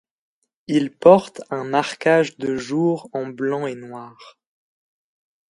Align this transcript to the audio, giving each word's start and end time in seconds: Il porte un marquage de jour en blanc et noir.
Il 0.65 0.91
porte 0.97 1.43
un 1.51 1.63
marquage 1.63 2.35
de 2.37 2.55
jour 2.55 3.07
en 3.13 3.27
blanc 3.27 3.67
et 3.67 3.75
noir. 3.75 4.35